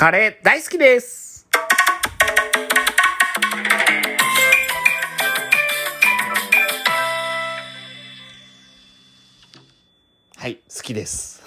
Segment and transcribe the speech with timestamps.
[0.00, 1.46] カレー大好きです
[10.38, 11.42] はい、好きです。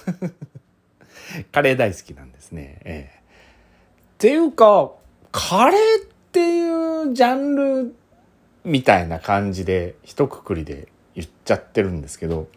[1.51, 2.77] カレー大好きなんですね。
[2.85, 4.91] ええっていうか、
[5.31, 7.95] カレーっていうジャンル
[8.63, 12.47] みたいな感じで、一括りで言っちゃってるんですけど、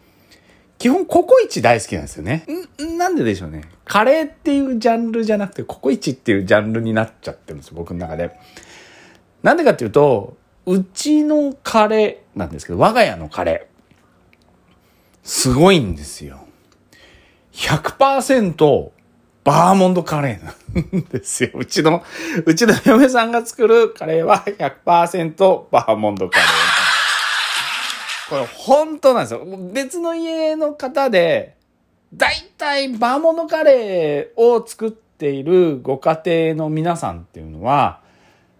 [0.79, 2.47] 基本ココイチ大好きなんですよね。
[2.83, 3.63] んなんででしょうね。
[3.85, 8.39] カレーっていうジャンルじゃなくて、ココイチっていうジャンルになっちゃってるんですよ、僕の中で。
[9.43, 10.37] なんでかっていうと、
[10.67, 13.77] うちのカレーなんですけど、我が家のカレー。
[15.23, 16.41] すごいんですよ。
[17.53, 18.91] 100%
[19.45, 21.51] バーモンドカレーなんですよ。
[21.55, 22.05] うちの、
[22.45, 26.76] うちの嫁さんが作るカレーは100%バーモンドカレー。
[28.29, 29.45] これ本当なんですよ。
[29.73, 31.57] 別の家の方で、
[32.13, 38.01] だいたいバーモンドカレーを作っているご家庭の皆さんっていうのは、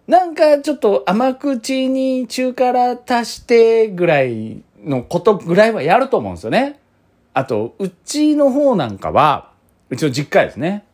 [0.07, 6.79] なんかちょっと甘口に中辛足してぐらいのことぐらいはやると思うんですよね。
[7.33, 9.51] あと、うちの方なんかは、
[9.89, 10.85] うちの実家ですね。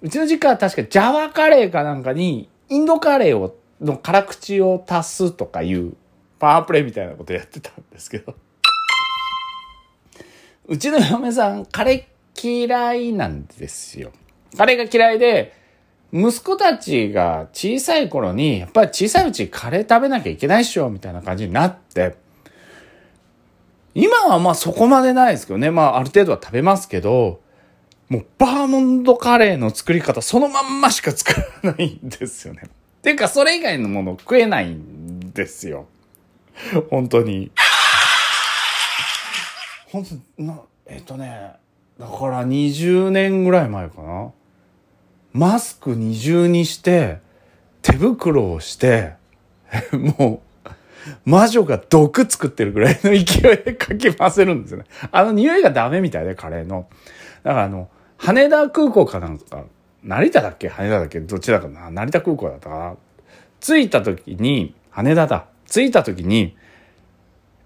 [0.00, 5.94] うちの実家は確かジャワカレーかなんかに、インドカレーを、の辛口を足すとかいう、
[6.40, 8.34] パワープレイみたいなことやってたんですけど。
[10.66, 14.10] うちの嫁さん、カレー嫌いなんですよ。
[14.56, 15.52] カレーが嫌いで、
[16.12, 22.16] 息子たちが小さい頃に、やっぱり小さいうちカレー食べなきゃいけないっしょ、みたいな感じになって、
[23.94, 25.70] 今はまあそこまでないですけどね。
[25.70, 27.40] まあある程度は食べますけど、
[28.08, 32.62] もうバーモンドカレーの作り方そのまんましか作らないんですよね。
[32.64, 35.86] っていうかそれ以外のもの食えないんですよ。
[36.90, 37.50] 本当に。
[39.88, 40.04] 本
[40.36, 41.52] 当な、えっとね、
[41.98, 44.30] だから20年ぐらい前かな。
[45.32, 47.18] マスク二重にして、
[47.82, 49.14] 手袋をして、
[50.18, 50.68] もう、
[51.24, 53.24] 魔女が毒作ってるぐらいの勢い
[53.64, 54.84] でかき回せるんですよね。
[55.10, 56.88] あの匂いがダメみたいで、カレーの。
[57.42, 59.64] だからあの、羽田空港かなんか、
[60.02, 60.68] 成田だっけ？
[60.68, 61.20] 羽田だっけ？
[61.20, 61.90] どっちだかな？
[61.90, 62.94] 成田空港だったかな
[63.60, 65.46] 着いた時に、羽田だ。
[65.70, 66.56] 着いた時に、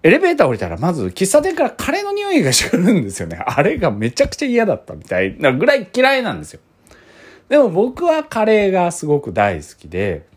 [0.03, 3.37] エレベーター降りたらまず喫茶店からカレーの匂いがしてくるんですよね。
[3.43, 6.59] あれがめちゃくちゃ嫌だったみたいなぐらい嫌いなんですよ。
[7.49, 10.27] でも僕はカレーがすごく大好きで、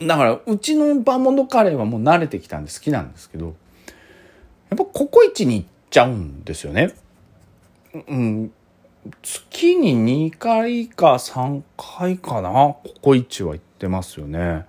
[0.00, 6.94] だからうちのバーモンドカレーはもう慣れてきたんで好きなんですけど、やっぱココイチに行っちゃうんですよね。
[7.92, 8.52] うん、
[9.22, 14.66] 月に2回か3回かな、ココイチは行ってますよね。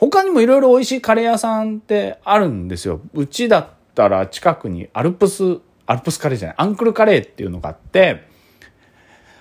[0.00, 3.02] 他にもいろいろ美味しいカレー屋さんってあるんですよ。
[3.12, 8.26] うちだったら近くにアルプス、アルプスカレーじゃない、アンクルカレーっていうのがあって、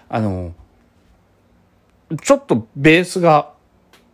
[0.09, 0.53] あの、
[2.22, 3.53] ちょっとベースが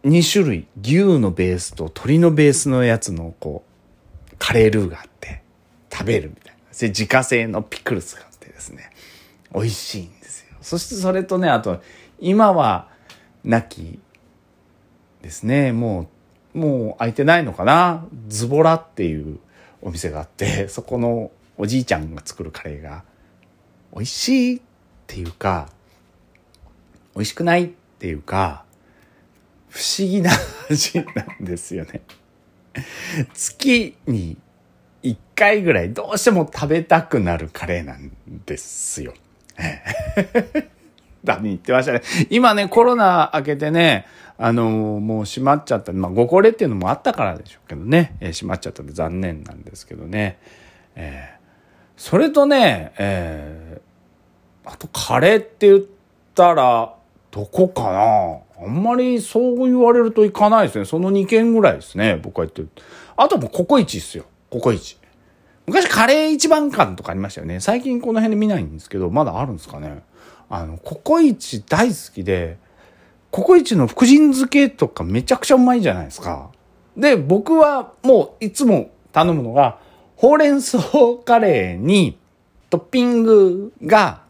[0.04, 3.64] 2種類、牛のベースと鶏のベースのやつのこ
[4.32, 5.42] う、カレールーがあって、
[5.92, 6.78] 食べるみたいな。
[6.80, 8.92] で、自家製のピクルスがあってですね、
[9.52, 10.58] 美味しいんですよ。
[10.62, 11.82] そしてそれとね、あと、
[12.20, 12.90] 今は、
[13.44, 14.00] なき
[15.24, 16.08] ですね、もう、
[16.56, 18.06] もう開いてないのかな？
[18.30, 19.40] ズボラっていう
[19.82, 23.04] お店があって、 そこのおじいちゃんが作るカレーが、
[23.94, 24.62] 美味しいっ
[25.06, 25.70] ていうか、
[27.14, 27.68] 美味しくないっ
[28.00, 28.64] ていうか、
[29.70, 30.32] 不思議な
[30.70, 32.02] 味なんですよね。
[33.34, 34.38] 月に
[35.04, 38.12] 1回ぐらいどうしても食べたくなるカレーなん
[38.46, 39.14] ですよ。
[41.26, 42.02] だに言ってましたね。
[42.30, 44.06] 今ね、コロナ明けてね、
[44.38, 45.92] あのもう閉まっちゃった。
[45.92, 50.40] まあ、ご高齢っていうのもあったからでしょうけどね、えー閉まっちゃったんで残念なんですけどね。
[50.96, 51.36] えー
[51.98, 55.84] それとね、えーあとカレーって言っ
[56.34, 56.96] たら、
[57.32, 57.84] どこか
[58.58, 58.66] な？
[58.66, 60.86] あんまりそう言われると行かないですね。
[60.86, 62.20] その2軒ぐらいですね。
[62.22, 62.70] 僕は言ってる。
[63.16, 64.26] あともうココイチっすよ。
[64.50, 64.98] ココイチ。
[65.68, 67.60] 昔カレー一番館とかありましたよね。
[67.60, 70.04] 最近この辺で見ないんですけど、まだあるんですかね。
[70.50, 72.58] あの、ココイチ大好きで、
[73.32, 76.50] ココイチの福神漬けとかめちゃくちゃうまいじゃないですか。
[76.96, 79.80] で、僕はもういつも頼むのが、
[80.16, 80.80] ほうれん草
[81.26, 82.18] カレーに
[82.70, 84.24] トッピングが、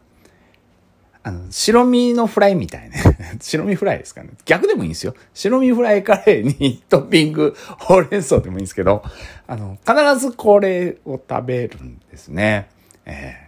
[1.22, 2.96] あの、白身のフライみたいな。
[3.40, 4.30] 白身フライですかね。
[4.44, 5.14] 逆でもいいんですよ。
[5.34, 9.02] 白身フライカレーにトッピング、ほうれん草でもいいんですけど、
[9.46, 12.68] あの、必ずこれを食べるんですね。
[13.04, 13.45] ええ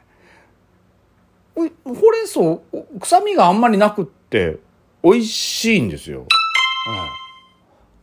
[1.85, 2.61] ほうれん草、お
[3.01, 4.59] 臭みがあんまりなくって、
[5.03, 6.21] 美味しいんですよ。
[6.21, 6.27] は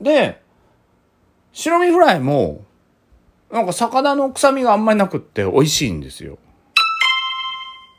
[0.01, 0.41] いで、
[1.53, 2.65] 白身フライも、
[3.49, 6.37] なんか魚の臭みがあんまりなくって美味しいんですよ。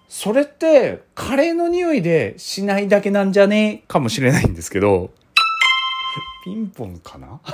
[0.08, 3.82] それってカレーの匂いでしないだけなんじゃね？
[3.84, 5.10] えかもしれないんですけど、
[6.44, 7.40] ピンポンかな？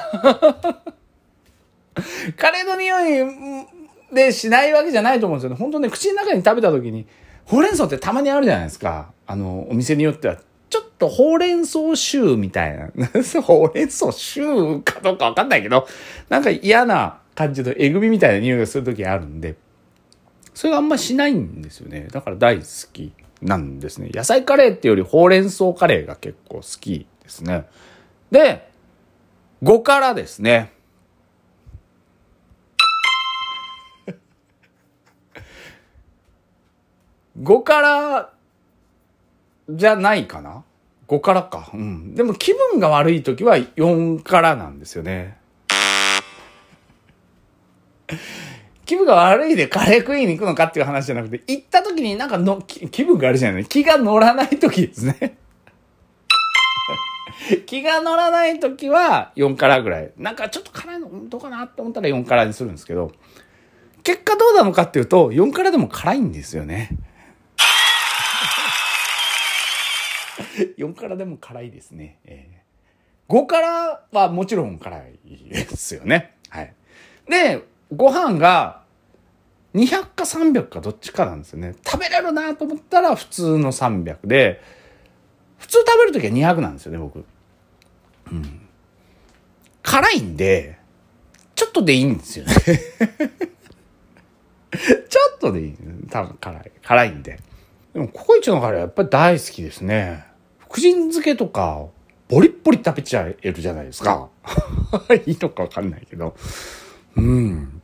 [2.36, 3.66] カレーの匂い
[4.12, 5.56] でしないわけじゃないと思うんですよね。
[5.56, 7.06] 本当ね、口の中に食べた時に、
[7.46, 9.12] ほうれん草ってたまにあるじゃないですか。
[9.26, 10.36] あの、お店によっては、
[10.70, 12.90] ちょっとほうれん草シューみたいな。
[13.42, 15.86] ほうれん草シューかどうかわかんないけど、
[16.28, 19.56] なんか嫌な感じのえぐみみたいな匂いがする時あるんで、
[20.54, 22.08] それがあんましないんですよね。
[22.10, 24.10] だから大好きなんですね。
[24.12, 27.66] 野菜カレーっていうよりほうれん草カレーが結構好きですね。
[28.30, 28.68] で、
[29.62, 30.72] 5からですね。
[37.40, 38.32] 5から
[39.70, 40.64] じゃないかな
[41.08, 41.70] ?5 からか。
[41.72, 42.14] うん。
[42.14, 45.38] でも気分が悪い時は4からなんですよね。
[48.84, 55.38] 気分が悪いでカレー食いに行くのかっていう話じゃなくて、行った時になんかの気分があるじゃない気が乗らない時ですね。
[57.66, 60.10] 気が乗らない時は4からぐらい。
[60.18, 63.12] なんかちょっと辛いのどうかなって思ったら4からにするんですけど、
[64.02, 66.90] 結果どうなのかっていうと、4からでも辛いんですよね。
[70.78, 72.18] 4からでも辛いですね。
[72.24, 75.18] えー、5からはもちろん辛い
[75.48, 76.36] ですよね。
[76.48, 76.74] はい。
[77.28, 77.62] で、
[77.94, 78.82] ご飯が
[79.74, 81.74] 200か300かどっちかなんですよね。
[81.84, 84.60] 食べれるなと思ったら普通の300で、
[85.58, 87.24] 普通食べるときは200なんですよね、僕。
[88.30, 88.68] うん。
[89.82, 90.78] 辛いんで、
[91.54, 92.54] ちょっとでいいんですよね
[95.08, 95.76] ちょっとでいい。
[96.10, 96.72] 多分辛い。
[96.82, 97.38] 辛いんで。
[97.92, 100.24] でも、ココイチのカレーはやっぱり大好きですね。
[100.72, 101.84] 福神漬けとか、
[102.28, 104.30] ボリッボリ食べちゃえるじゃないですか。
[105.26, 106.34] いいのかわかんないけど。
[107.14, 107.82] うん。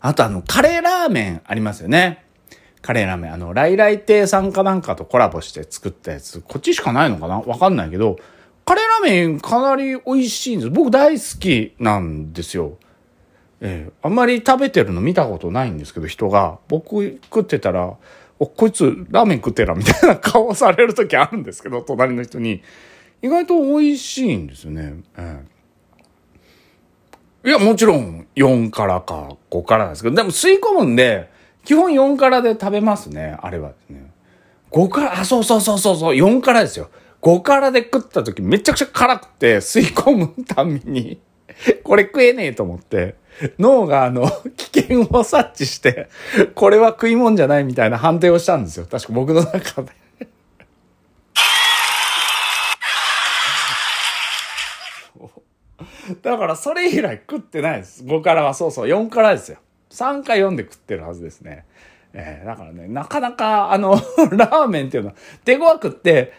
[0.00, 2.24] あとあの、カレーラーメンありますよね。
[2.82, 3.32] カレーラーメン。
[3.32, 6.40] あの、来来亭さんかなんかとコラボして作ったやつ。
[6.40, 7.38] こっちしかないのかな？
[7.38, 8.16] わかんないけど、
[8.64, 10.70] カレーラーメンかなり美味しいんです。
[10.70, 12.78] 僕大好きなんですよ。
[13.60, 16.58] ええー、あんまり食べてるの見たことないんですけど、人が。
[16.66, 17.94] 僕食ってたら、
[18.40, 22.62] お、こいつラーメン食ってらみたいな顔される時あるんですけど、 隣の人に。
[23.22, 24.94] 意外と美味しいんですよね。
[25.18, 25.42] え
[27.44, 31.28] え、いや、もちろん4からか5からですけど、でも吸い込むんで、
[31.66, 34.10] 基本4からで食べますね、あれはですね。
[34.70, 36.88] 5から、あ、そうそうそうそうそう、4からですよ。
[37.20, 41.20] 5からで食った時めちゃくちゃ辛くて吸い込むために、
[41.84, 43.16] これ食えねえと思って、
[43.58, 46.08] 脳があの、 危険を察知して、
[46.54, 48.86] これは食い物じゃないみたいな判定をしたんですよ。
[48.90, 49.90] 確か僕の中で。
[56.22, 58.04] だからそれ以来食ってないです。
[58.04, 59.58] 5からはそうそう、4からですよ。
[59.90, 61.64] 3か4で食ってるはずですね。
[62.12, 63.92] えー、だからね、なかなかあの、
[64.32, 65.14] ラーメンっていうのは
[65.44, 66.32] 手強くって、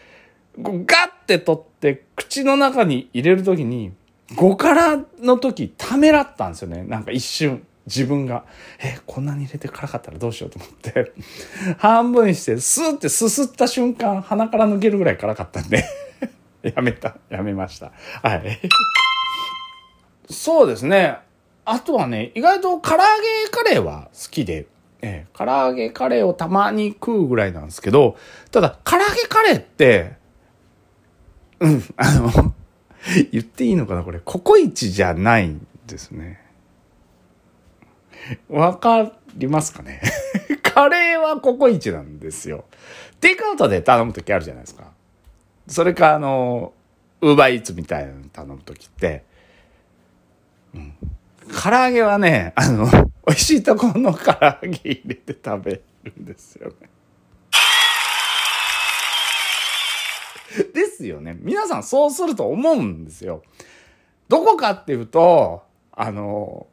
[0.58, 3.92] ガッて取って口の中に入れるときに、
[4.30, 6.84] 5からの時ためらったんですよね。
[6.84, 7.66] なんか一瞬。
[7.86, 8.44] 自分が、
[8.80, 11.12] え、こんなに入れて辛かったらどうしようと思って、
[11.78, 15.84] 半分にして、スーってすすった瞬間、鼻から抜けるぐらい辛かったんで
[16.62, 17.90] やめた、やめました。
[18.22, 18.60] はい。
[20.30, 21.18] そうですね。
[21.64, 24.66] あとはね、意外と唐揚げカレーは好きで、
[25.00, 28.16] えー、唐揚げカレーをたまに食うぐらいなんですけど、
[28.52, 30.16] ただ、唐揚げカレーって、
[31.58, 32.54] うん、あの
[33.32, 36.40] 言っていいのかなこれ、ココイチじゃないんですね。
[38.48, 40.00] わかりますかね？
[40.62, 42.64] カレーはココイチなんですよ。
[43.20, 44.92] テイクアウトで頼むときあるじゃないですか。
[45.66, 46.72] それか、あの、
[47.20, 49.24] ウーバーイーツみたいなの頼むときって、
[50.74, 50.94] うん。
[51.62, 52.86] 唐揚げはね、あの、
[53.26, 56.88] 美味しいところの唐揚げ入れて食べるんですよね。
[60.74, 61.36] ですよね。
[61.40, 63.42] 皆さんそうすると思うんですよ。
[64.28, 66.66] どこかっていうと、あの、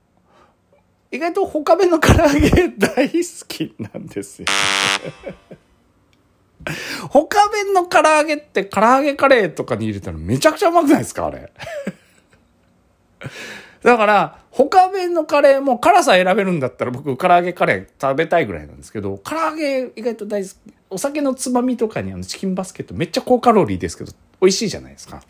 [1.11, 4.47] 意外と他弁の唐揚げ大好きなんですよ、
[7.09, 11.51] 他弁の唐揚げって唐揚げカレーとかに入れたらめちゃくちゃうまくないですかあれ。
[13.81, 20.53] だから、他弁のカレーも辛さ選べるんだったら僕唐揚げカレー食べたいぐらいなんですけど、唐揚げ意外と大好き。
[20.89, 25.21] お酒のつまみとかにあのチキンバスケットめっちゃ高カロリーですけど、美味しいじゃないですか。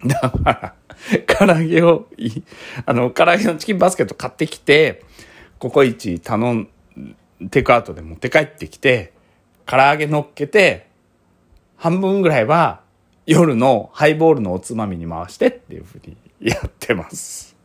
[0.04, 0.74] だから、
[1.26, 2.06] 唐揚げを、
[2.86, 5.04] あの、唐揚げのチキンバスケット買ってきて、
[5.58, 6.68] ココイチ頼ん、
[7.50, 9.12] テイクアウトで持って帰ってきて、
[9.66, 10.86] 唐揚げ乗っけて、
[11.76, 12.80] 半分ぐらいは
[13.26, 17.56] 夜のハイボールのおつまみに回してっていうふうにやってます。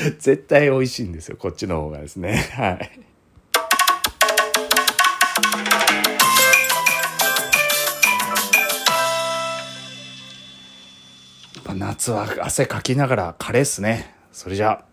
[0.18, 1.36] 絶対美味しいんですよ。
[1.36, 2.48] こっちの方がですね。
[2.52, 3.00] はい。
[12.00, 14.14] 夏は汗かきながらカレーっすね。
[14.32, 14.89] それじゃあ。